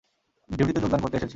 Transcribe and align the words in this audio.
ডিউটিতে 0.49 0.79
যোগদান 0.81 1.01
করতে 1.01 1.17
এসেছি। 1.17 1.29